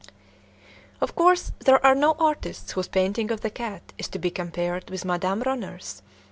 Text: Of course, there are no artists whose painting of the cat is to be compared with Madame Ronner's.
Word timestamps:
Of 0.99 1.13
course, 1.13 1.51
there 1.59 1.85
are 1.85 1.93
no 1.93 2.13
artists 2.17 2.71
whose 2.71 2.87
painting 2.87 3.29
of 3.29 3.41
the 3.41 3.51
cat 3.51 3.93
is 3.99 4.07
to 4.07 4.17
be 4.17 4.31
compared 4.31 4.89
with 4.89 5.05
Madame 5.05 5.43
Ronner's. 5.43 6.01